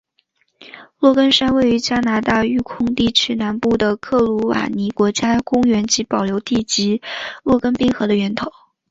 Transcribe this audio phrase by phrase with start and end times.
[0.97, 7.03] 洛根山位于加拿大育空地区南部的克鲁瓦尼国家公园及保留地及
[7.43, 8.51] 洛根冰河的源头。